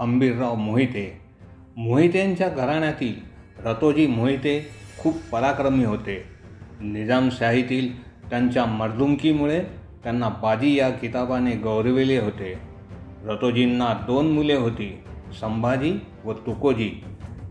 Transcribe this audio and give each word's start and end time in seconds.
अंबीरराव 0.00 0.54
मोहिते. 0.54 1.20
मोहितेंच्या 1.76 2.48
घराण्यातील 2.48 3.14
रतोजी 3.64 4.06
मोहिते 4.06 4.66
खूप 4.98 5.14
पराक्रमी 5.32 5.84
होते. 5.84 6.22
निजामशाहीतील 6.80 8.02
त्यांच्या 8.30 8.64
मर्दुमकीमुळे 8.64 9.60
त्यांना 10.04 10.28
बाजी 10.28 10.74
या 10.74 10.90
किताबाने 10.90 11.52
गौरविले 11.52 12.18
होते. 12.18 12.54
रतोजींना 13.24 13.92
दोन 14.06 14.32
मुले 14.32 14.54
होती 14.54 15.02
संभाजी 15.40 15.92
व 16.24 16.32
तुकोजी. 16.32 16.90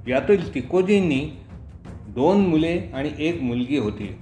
यातील 0.08 0.54
तिकोजींनी 0.54 1.38
दोन 2.08 2.48
मुले 2.48 2.80
आणि 2.94 3.12
एक 3.20 3.42
मुलगी 3.42 3.78
होती 3.78 4.16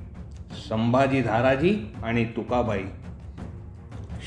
संभाजी 0.70 1.22
धाराजी 1.22 1.76
आणि 2.04 2.26
तुकाबाई. 2.26 2.84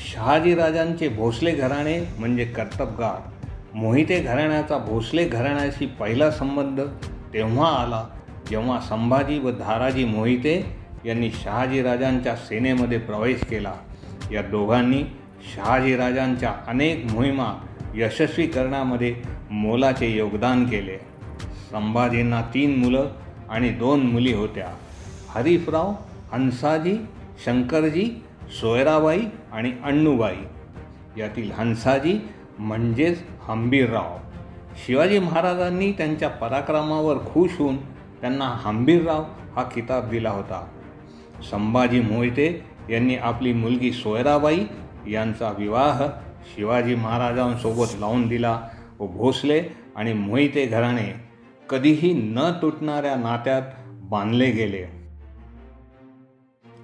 शहाजीराजांचे 0.07 1.09
भोसले 1.09 1.51
घराणे 1.51 1.99
म्हणजे 2.19 2.45
कर्तबगार. 2.45 3.38
मोहिते 3.75 4.19
घराण्याचा 4.19 4.77
भोसले 4.77 5.25
घराण्याशी 5.25 5.85
पहिला 5.85 6.31
संबंध 6.31 6.81
तेव्हा 7.33 7.69
आला 7.69 8.07
जेव्हा 8.49 8.79
संभाजी 8.79 9.39
व 9.39 9.51
धाराजी 9.51 10.05
मोहिते 10.05 10.75
यांनी 11.05 11.31
शहाजीराजांच्या 11.31 12.35
सेनेमध्ये 12.35 12.97
प्रवेश 12.97 13.41
केला. 13.41 13.73
या 14.31 14.41
दोघांनी 14.41 15.03
शहाजीराजांच्या 15.55 16.53
अनेक 16.67 17.05
मोहिमा 17.11 17.53
यशस्वी 17.95 18.47
करण्यामध्ये 18.47 19.15
मोलाचे 19.51 20.17
योगदान 20.17 20.65
केले. 20.65 20.97
संभाजींना 21.71 22.41
तीन 22.41 22.75
मुलं 22.75 23.11
आणि 23.49 23.69
दोन 23.69 23.99
मुली 23.99 24.33
होत्या. 24.33 24.67
हरीफराव 25.29 25.93
हंसाजी 26.31 26.97
शंकरजी 27.45 28.23
सोयराबाई 28.61 29.21
आणि 29.51 29.73
अण्णूबाई. 29.83 30.35
यातील 31.17 31.51
हंसाजी 31.51 32.19
म्हणजेच 32.59 33.23
हंबीरराव. 33.47 34.17
शिवाजी 34.85 35.19
महाराजांनी 35.19 35.91
त्यांच्या 35.91 36.29
पराक्रमावर 36.29 37.17
खुश 37.17 37.51
होऊन 37.59 37.77
त्यांना 38.21 38.45
हंबीरराव 38.45 39.23
हा 39.55 39.63
किताब 39.63 40.09
दिला 40.09 40.29
होता. 40.29 40.65
संभाजी 41.51 42.01
मोहिते 42.01 42.65
यांनी 42.89 43.15
आपली 43.15 43.53
मुलगी 43.53 43.91
सोयराबाई 43.91 44.63
यांचा 45.07 45.51
विवाह 45.57 46.05
शिवाजी 46.55 46.95
महाराजांसोबत 46.95 47.95
लावून 47.99 48.27
दिला 48.27 48.61
व 48.99 49.07
भोसले 49.07 49.61
आणि 49.95 50.13
मोहिते 50.13 50.65
घराणे 50.65 51.13
कधीही 51.69 52.13
न 52.13 52.39
तुटणाऱ्या 52.61 53.15
नात्यात 53.15 53.61
बांधले 53.87 54.51
गेले. 54.51 54.85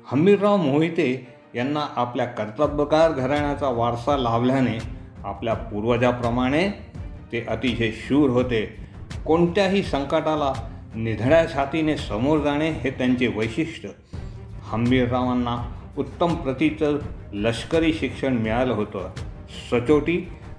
हमीरराव 0.05 0.57
मोहिते 0.57 1.27
यांना 1.55 1.85
आपल्या 1.95 2.25
कर्तव्यकार 2.25 3.11
घराण्याचा 3.11 3.69
वारसा 3.69 4.17
लाभल्याने 4.17 4.94
आपल्या 5.25 5.53
पूर्वजाप्रमाणे 5.53 6.69
ते 7.31 7.45
अतिशय 7.49 7.91
शूर 7.91 8.29
होते. 8.29 8.75
कोणत्याही 9.25 9.83
संकटाला 9.83 10.53
निधड्या 10.95 11.53
छातीने 11.53 11.97
समोर 11.97 12.39
जाणे 12.39 12.71
हे 12.71 12.89
त्यांचे 12.89 13.27
वैशिष्ट्य. 13.27 13.89
हंबीररावांना 14.63 15.75
उत्तम 15.97 16.35
प्रतीचं 16.35 16.97
लष्करी 17.33 17.93
शिक्षण 17.93 18.33
मिळालं 18.33 18.73
होतं. 18.73 19.09
सचोटी 19.71 20.17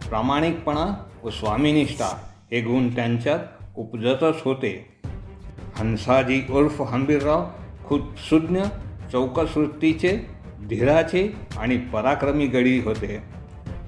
प्रामाणिकपणा 0.08 1.04
व 1.24 1.30
स्वामिनिष्ठा 1.30 2.16
हे 2.52 2.60
गुण 2.60 2.94
त्यांच्यात 2.94 3.38
उपजतच 3.76 4.42
होते. 4.44 5.00
हंसाजी 5.76 6.42
उर्फ 6.50 6.82
हंबीरराव 6.82 7.46
खूप 7.84 8.18
सुज्ञ 8.18 8.62
चौकस 9.12 9.56
वृत्तीचे 9.56 10.18
धीराचे 10.68 11.36
आणि 11.58 11.76
पराक्रमी 11.76 12.46
गडी 12.46 12.80
होते. 12.80 13.35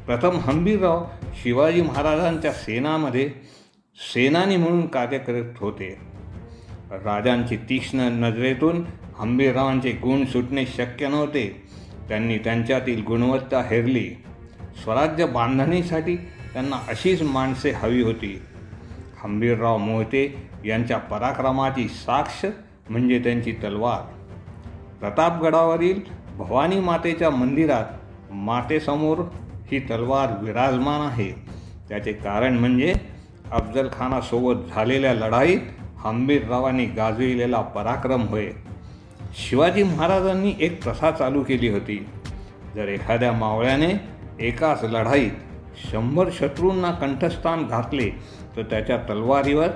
प्रथम 0.09 0.39
हंबीरराव 0.43 1.05
शिवाजी 1.43 1.83
महाराजांच्या 1.83 2.53
सेनामध्ये 2.53 3.31
सेनानी 3.97 4.57
म्हणून 4.57 4.87
कार्य 4.87 5.19
करत 5.19 5.45
होते. 5.57 5.99
राजांची 6.91 7.57
तीक्ष्ण 7.57 8.01
नजरेतून 8.01 8.85
हंबीररावांचे 9.19 9.93
गुण 9.93 10.25
सुटणे 10.25 10.67
शक्य 10.67 11.09
नव्हते. 11.09 11.63
त्यांनी 12.09 12.39
त्यांच्यातील 12.39 13.03
गुणवत्ता 13.03 13.63
हेरली. 13.63 14.11
स्वराज्य 14.83 15.27
बांधणीसाठी 15.27 16.17
त्यांना 16.53 16.77
अशीच 16.77 17.23
माणसे 17.23 17.71
हवी 17.71 18.03
होती. 18.03 18.43
हंबीरराव 19.19 19.79
मोहिते 19.79 20.51
यांच्या 20.65 20.99
पराक्रमाची 20.99 21.89
साक्ष 21.89 22.45
म्हणजे 22.91 23.19
त्यांची 23.19 23.53
तलवार. 23.53 24.01
प्रतापगडावरील 25.01 26.01
भवानी 26.37 26.81
मातेच्या 26.81 27.31
मंदिरात 27.31 27.85
मातेसमोर 28.33 29.19
ही 29.73 29.79
तलवार 29.79 30.29
विराजमान 30.43 31.01
आहे. 31.01 31.33
त्याचे 31.89 32.13
कारण 32.13 32.59
म्हणजे 32.59 32.95
अफजलखानासोबत 33.53 34.61
झालेल्या 34.75 35.15
लढाईत 35.15 35.61
हंबीररावांनी 35.99 36.85
गाजविलेला 36.85 37.61
पराक्रम 37.61 38.23
होय. 38.23 38.51
शिवाजी 39.35 39.83
महाराजांनी 39.83 40.55
एक 40.61 40.83
प्रथा 40.83 41.11
चालू 41.11 41.43
केली 41.43 41.69
होती. 41.69 42.07
जर 42.75 42.89
एखाद्या 42.89 43.33
मावळ्याने 43.33 44.01
एकाच 44.41 44.85
लढाईत 44.85 45.31
शंभर 45.93 46.29
शत्रूंना 46.33 46.91
कंठस्थान 46.91 47.67
घातले 47.67 48.11
तर 48.57 48.63
त्याच्या 48.63 48.97
तलवारीवर 48.97 49.69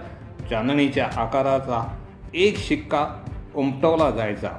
चांदणीच्या 0.51 1.11
आकाराचा 1.17 1.99
एक 2.35 2.59
शिक्का 2.59 3.07
उमटवला 3.55 4.11
जायचा. 4.11 4.51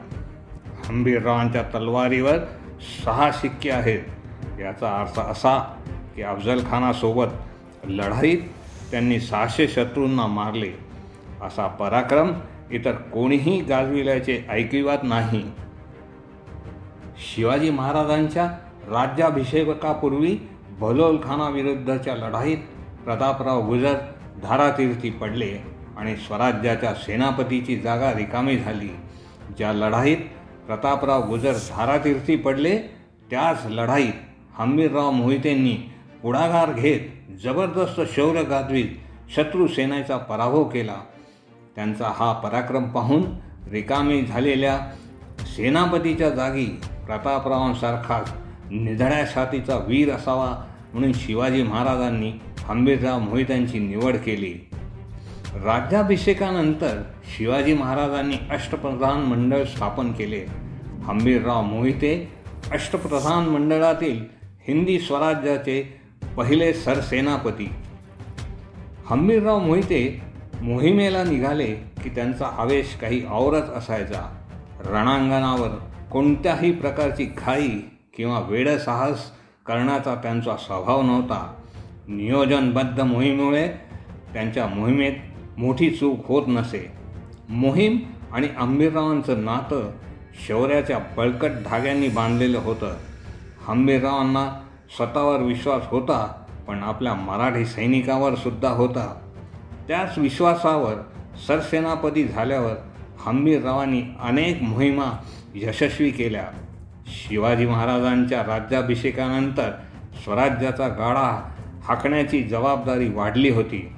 हंबीररावांच्या 0.85 1.61
तलवारीवर 1.61 2.37
सहा 3.05 3.29
शिक्के 3.33 3.71
आहेत. 3.71 3.99
याचा 4.59 4.99
अर्थ 4.99 5.19
असा 5.19 5.75
की 6.15 6.21
अफजलखानासोबत 6.21 7.27
लढाईत 7.83 8.37
त्यांनी 8.91 9.19
सहाशे 9.19 9.67
शत्रूंना 9.67 10.27
मारले. 10.27 10.71
असा 11.41 11.67
पराक्रम 11.67 12.33
इतर 12.71 12.91
कोणीही 12.91 13.61
गाजविल्याचे 13.61 14.45
ऐकिवात 14.49 14.97
नाही. 15.03 15.43
शिवाजी 17.17 17.69
महाराजांच्या 17.69 18.45
राज्याभिषेकापूर्वी 18.87 20.37
बलोलखानाविरुद्धच्या 20.79 22.15
लढाईत 22.15 22.57
प्रतापराव 23.05 23.65
गुजर 23.65 23.95
धारातीर्थी 24.43 25.09
पडले 25.09 25.57
आणि 25.97 26.15
स्वराज्याच्या 26.15 26.93
सेनापतीची 26.93 27.79
जागा 27.79 28.13
रिकामी 28.13 28.57
झाली. 28.57 28.89
ज्या 29.57 29.73
लढाईत 29.73 30.17
प्रतापराव 30.67 31.27
गुजर 31.27 31.53
धारातीर्थी 31.53 32.35
पडले 32.35 32.77
त्याच 33.29 33.65
लढाईत 33.65 34.13
हंबीरराव 34.59 35.11
मोहितेंनी 35.11 35.73
पुढाकार 36.23 36.71
घेत 36.73 36.99
जबरदस्त 37.43 38.01
शौर्य 38.15 38.43
गाजवीत 38.43 38.89
शत्रू 39.35 39.67
सेनेचा 39.67 40.17
पराभव 40.17 40.63
केला. 40.63 40.95
त्यांचा 41.75 42.11
हा 42.15 42.31
पराक्रम 42.33 42.83
पाहून 42.83 43.23
रिकामी 43.71 44.21
झालेल्या 44.21 44.77
सेनापतीच्या 45.55 46.29
जागी 46.29 46.65
प्रतापरावांसारखाच 47.05 48.31
निधड्या 48.71 49.25
छातीचा 49.33 49.77
वीर 49.77 50.11
असावा 50.11 50.53
म्हणून 50.93 51.11
शिवाजी 51.13 51.63
महाराजांनी 51.63 52.31
हंबीरराव 52.59 53.19
मोहित्यांची 53.19 53.79
निवड 53.79 54.15
केली. 54.15 54.53
राज्याभिषेकानंतर 55.55 57.01
शिवाजी 57.37 57.73
महाराजांनी 57.73 58.37
अष्टप्रधान 58.51 59.23
मंडळ 59.23 59.63
स्थापन 59.63 60.11
केले. 60.11 60.45
हंबीरराव 61.03 61.61
मोहिते 61.61 62.13
अष्टप्रधान 62.71 63.49
मंडळातील 63.49 64.23
हिंदी 64.67 64.99
स्वराज्याचे 64.99 65.99
पहिले 66.37 66.73
सरसेनापती. 66.73 67.69
हंबीरराव 69.05 69.59
मोहिते 69.59 70.21
मोहिमेला 70.61 71.23
निघाले 71.23 71.73
की 71.73 72.09
त्यांचा 72.09 72.45
आवेश 72.45 72.95
काही 72.95 73.23
औरच 73.29 73.69
असायचा. 73.69 74.43
रणांगणावर 74.85 75.69
कोणत्याही 76.11 76.71
प्रकारची 76.71 77.23
घाई 77.37 77.69
किंवा 78.17 78.39
वेडसाहस 78.39 79.31
करण्याचा 79.65 80.15
त्यांचा 80.15 80.55
स्वभाव 80.55 81.01
नव्हता. 81.01 81.55
नियोजनबद्ध 82.07 83.01
मोहिमेमुळे 83.01 83.67
त्यांच्या 84.33 84.67
मोहिमेत 84.67 85.13
मोठी 85.57 85.89
चूक 85.89 86.27
होत 86.27 86.43
नसे. 86.47 86.91
मोहीम 87.49 87.97
आणि 88.31 88.47
आंबीररावांचं 88.57 89.45
नातं 89.45 89.91
शौर्याच्या 90.47 90.99
बळकट 91.17 91.51
धाग्यांनी 91.65 92.07
बांधलेलं 92.07 92.57
होतं. 92.57 92.93
हंबीररावांना 93.67 94.61
स्वतःवर 94.97 95.39
विश्वास 95.39 95.83
होता 95.85 96.45
पण 96.67 96.83
आपल्या 96.83 97.13
मराठी 97.13 97.65
सैनिकावर 97.65 98.35
सुद्धा 98.35 98.69
होता. 98.69 99.19
त्याच 99.87 100.17
विश्वासावर 100.17 100.93
सरसेनापती 101.47 102.27
झाल्यावर 102.27 102.73
हंबीररावांनी 103.25 104.01
अनेक 104.21 104.61
मोहिमा 104.61 105.19
यशस्वी 105.55 106.09
केल्या. 106.09 106.43
शिवाजी 107.07 107.65
महाराजांच्या 107.65 108.43
राज्याभिषेकानंतर 108.43 109.71
स्वराज्याचा 110.23 110.87
गाडा 110.87 111.49
हाकण्याची 111.83 112.43
जबाबदारी 112.43 113.09
वाढली 113.09 113.49
होती. 113.49 113.91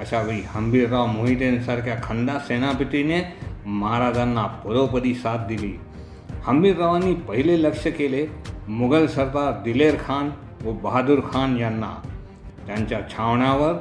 अशावेळी 0.00 0.40
हंबीरराव 0.46 1.06
मोहितेंसारख्या 1.06 1.96
खंदा 2.02 2.38
सेनापतीने 2.38 3.22
महाराजांना 3.66 4.42
परोपरी 4.42 5.14
साथ 5.14 5.46
दिली. 5.46 5.80
हंबीररावांनी 6.44 7.14
पहिले 7.14 7.62
लक्ष 7.62 7.86
केले 7.86 8.26
मुघल 8.68 9.06
सरदार 9.06 9.62
दिलेर 9.62 9.96
खान 10.06 10.30
व 10.64 10.72
बहादूर 10.72 11.18
खान 11.18 11.56
यांना 11.56 11.94
त्यांच्या 12.66 13.00
छावण्यावर 13.10 13.72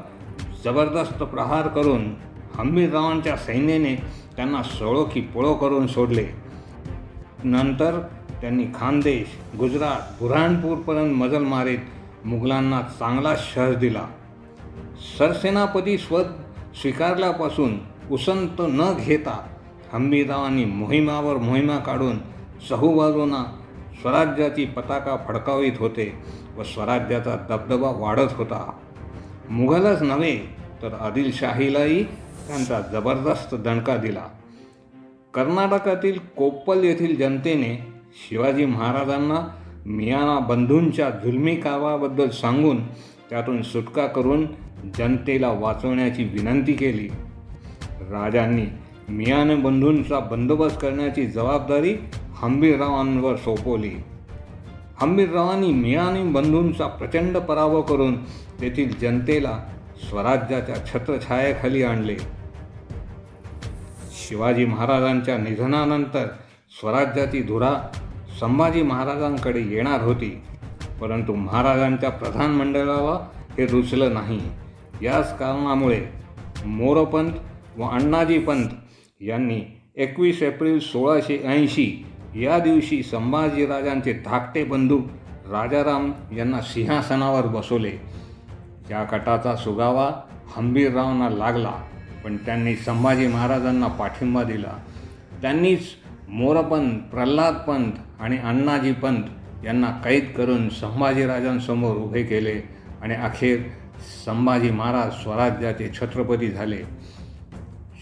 जबरदस्त 0.65 1.23
प्रहार 1.23 1.67
करून 1.67 2.13
हंबीररावांच्या 2.55 3.37
सैन्याने 3.37 3.95
त्यांना 4.35 4.63
सोळोखी 4.63 5.21
की 5.21 5.27
पळो 5.27 5.53
करून 5.53 5.87
सोडले. 5.87 6.27
नंतर 7.43 7.99
त्यांनी 8.41 8.65
खानदेश 8.75 9.57
गुजरात 9.57 10.01
बुऱ्हाणपूरपर्यंत 10.19 11.15
मजल 11.15 11.43
मारीत 11.43 11.79
मुघलांना 12.25 12.81
चांगला 12.81 13.35
शह 13.37 13.73
दिला. 13.73 14.05
सरसेनापती 15.17 15.97
स्वत 15.97 16.25
स्वीकारल्यापासून 16.81 17.77
उसंत 18.11 18.55
न 18.59 18.93
घेता 18.99 19.47
हंबीररावांनी 19.93 20.65
मोहिमावर 20.65 21.37
मोहिमा 21.37 21.77
काढून 21.77 22.17
चहूबाजूंना 22.69 23.60
स्वराज्याची 24.01 24.65
पताका 24.65 25.15
फडकावीत 25.27 25.71
होते 25.79 26.11
व 26.57 26.63
स्वराज्याचा 26.63 27.35
दबदबा 27.49 27.89
वाढत 27.89 28.31
होता. 28.31 28.71
मुघलच 29.49 30.01
नव्हे 30.01 30.37
तर 30.81 30.93
आदिलशाहीलाही 30.93 32.03
त्यांचा 32.47 32.79
जबरदस्त 32.81 33.55
दणका 33.55 33.95
दिला. 33.97 34.25
कर्नाटकातील 35.33 36.19
कोप्पल 36.37 36.83
येथील 36.83 37.15
जनतेने 37.15 37.75
शिवाजी 38.13 38.65
महाराजांना 38.65 39.39
मियाना 39.85 40.39
बंधूंच्या 40.39 41.09
जुलमी 41.09 41.55
कामाबद्दल 41.55 42.29
सांगून 42.29 42.83
त्यातून 43.29 43.61
सुटका 43.61 44.07
करून 44.07 44.45
जनतेला 44.97 45.51
वाचवण्याची 45.51 46.23
विनंती 46.23 46.73
केली. 46.73 47.07
राजांनी 48.01 48.65
मियाने 49.09 49.55
बंधूंचा 49.55 50.19
बंदोबस्त 50.19 50.77
करण्याची 50.81 51.25
जबाबदारी 51.25 51.95
हंबीररावांवर 52.41 53.35
सोपवली 53.35 53.91
हंबीररावांनी 55.01 55.71
मियानी 55.71 56.23
बंधूंचा 56.23 56.87
प्रचंड 56.87 57.37
पराभव 57.37 57.81
करून 57.81 58.23
तेथील 58.61 58.99
जनतेला 58.99 59.59
स्वराज्याच्या 60.09 60.75
छत्रछायेखाली 60.85 61.83
आणले. 61.83 62.15
शिवाजी 64.27 64.65
महाराजांच्या 64.65 65.37
निधनानंतर 65.37 66.25
स्वराज्याची 66.79 67.41
धुरा 67.41 67.73
संभाजी 68.39 68.81
महाराजांकडे 68.81 69.61
येणार 69.61 70.01
होती. 70.01 70.41
परंतु 71.01 71.33
महाराजांच्या 71.33 72.09
प्रधानमंडळाला 72.09 73.27
हे 73.57 73.65
रुचलं 73.65 74.13
नाही. 74.13 74.41
याच 75.01 75.37
कारणामुळे 75.37 76.05
मोरपंत 76.65 77.31
व 77.77 77.89
अण्णाजी 77.89 78.39
पंत 78.39 78.67
यांनी 79.21 79.61
एकवीस 79.95 80.43
एप्रिल 80.43 80.79
सोळाशे 80.79 81.43
ऐंशी 81.47 82.05
या 82.35 82.59
दिवशी 82.59 83.01
संभाजीराजांचे 83.03 84.13
धाकटे 84.25 84.63
बंधू 84.63 84.99
राजाराम 85.51 86.11
यांना 86.35 86.61
सिंहासनावर 86.61 87.45
बसवले. 87.45 87.91
या 88.89 89.03
कटाचा 89.03 89.55
सुगावा 89.55 90.09
हंबीररावांना 90.55 91.29
लागला 91.29 91.71
पण 92.23 92.37
त्यांनी 92.37 92.75
संभाजी 92.75 93.27
महाराजांना 93.27 93.87
पाठिंबा 93.87 94.43
दिला. 94.43 94.73
त्यांनीच 95.41 95.81
मोरपंत 96.29 96.99
प्रल्हादपंत 97.11 97.91
आणि 98.19 98.37
अण्णाजी 98.37 98.91
पंत 98.93 99.65
यांना 99.65 99.89
कैद 100.05 100.31
करून 100.37 100.69
संभाजीराजांसमोर 100.69 101.95
उभे 101.95 102.23
केले 102.23 102.59
आणि 103.01 103.15
अखेर 103.15 103.59
संभाजी 104.25 104.69
महाराज 104.71 105.11
स्वराज्याचे 105.23 105.91
छत्रपती 105.93 106.51
झाले. 106.51 106.81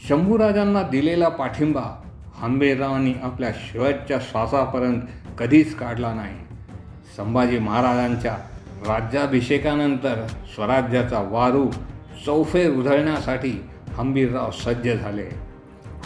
शंभूराजांना 0.07 0.81
दिलेला 0.83 1.29
पाठिंबा 1.29 1.83
हंबीररावांनी 2.39 3.13
आपल्या 3.24 3.51
शेवटच्या 3.53 4.19
श्वासापर्यंत 4.19 5.01
कधीच 5.38 5.75
काढला 5.75 6.13
नाही. 6.13 6.36
संभाजी 7.18 7.59
महाराजांच्या 7.59 8.33
राज्याभिषेकानंतर 8.88 10.27
स्वराज्याचा 10.56 11.19
वारू 11.21 11.69
चौफेर 12.25 12.71
उधळण्यासाठी 12.71 13.63
हंबीरराव 13.89 14.51
सज्ज 14.51 14.89
झाले. 14.89 15.27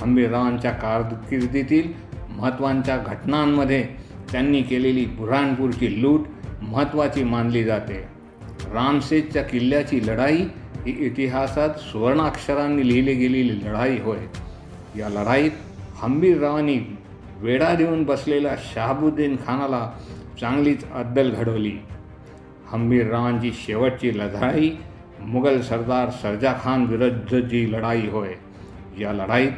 हंबीररावांच्या 0.01 0.71
कारकिर्दीतील 0.71 1.91
महत्त्वांच्या 2.29 2.97
घटनांमध्ये 2.97 3.87
त्यांनी 4.31 4.61
केलेली 4.61 5.05
बुऱ्हाणपूरची 5.05 6.01
लूट 6.01 6.27
महत्त्वाची 6.61 7.23
मानली 7.23 7.63
जाते. 7.63 8.07
रामसेजच्या 8.73 9.43
किल्ल्याची 9.43 10.07
लढाई 10.07 10.43
ही 10.85 11.05
इतिहासात 11.05 11.69
सुवर्णाक्षरांनी 11.69 12.87
लिहिली 12.87 13.13
गेलेली 13.13 13.65
लढाई 13.65 13.97
होय. 13.97 14.19
या 14.99 15.09
लढाईत 15.09 15.51
हंबीररावांनी 16.03 16.79
वेढा 17.37 17.75
देऊन 17.75 18.03
बसलेल्या 18.03 18.55
शहाबुद्दीन 18.73 19.35
खानाला 19.35 19.91
चांगलीच 20.41 20.91
अद्दल 20.91 21.29
घडवली. 21.31 21.71
हंबीररावांची 22.71 23.51
शेवटची 23.53 24.17
लढाई 24.19 24.71
मुघल 25.19 25.61
सरदार 25.61 26.09
सरजाखान 26.09 26.85
विरुद्धची 26.85 27.71
लढाई 27.71 28.07
होय. 28.09 28.33
या 28.99 29.13
लढाईत 29.13 29.51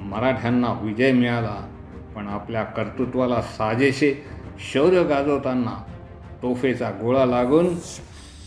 मराठ्यांना 0.00 0.72
विजय 0.72 1.12
मिळाला 1.12 1.68
पण 2.16 2.28
आपल्या 2.28 2.62
कर्तृत्वाला 2.62 3.42
साजेसे 3.42 4.14
शौर्य 4.72 5.02
गाजवताना 5.02 5.84
तोफेचा 6.42 6.90
गोळा 6.90 7.24
लागून 7.26 7.76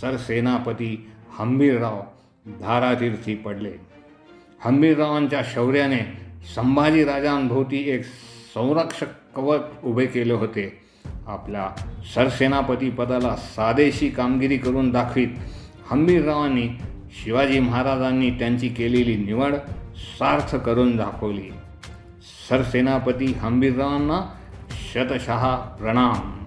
सरसेनापती 0.02 1.12
हंबीरराव 1.40 2.02
धारातीर्थी 2.46 3.36
पडले. 3.36 3.72
हंबीररावांच्या 4.66 5.42
शौर्याने 5.46 6.24
संभाजीराजांभोवती 6.44 7.90
एक 7.90 8.04
संरक्षक 8.54 9.36
कवच 9.36 9.62
उभे 9.84 10.06
केले 10.06 10.34
होते. 10.34 10.80
आपल्या 11.28 11.70
सरसेनापती 12.16 12.90
पदाला 12.90 13.36
सादेशी 13.36 14.10
कामगिरी 14.10 14.58
करून 14.58 14.92
दाखवीत. 14.92 15.28
हंबीररावांनी 15.92 16.70
शिवाजी 17.24 17.60
महाराजांनी 17.60 18.30
त्यांची 18.30 18.70
केलेली 18.70 19.16
निवड 19.16 19.56
सार्थ 19.96 20.56
करून 20.56 20.98
दाखवली. 20.98 21.50
सरसेनापती 22.50 23.26
हंबीररावांना 23.26 24.34
शतशहा 24.94 25.56
प्रणाम. 25.56 26.43